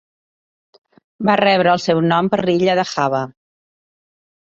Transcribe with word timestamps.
Va 1.29 1.35
rebre 1.41 1.71
el 1.77 1.81
seu 1.83 2.01
nom 2.13 2.31
per 2.35 2.39
l'illa 2.47 2.77
de 2.81 2.87
Java. 2.93 3.21